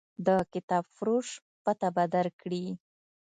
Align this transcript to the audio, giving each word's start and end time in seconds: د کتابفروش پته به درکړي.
د 0.25 0.27
کتابفروش 0.53 1.27
پته 1.63 1.89
به 1.95 2.03
درکړي. 2.13 2.65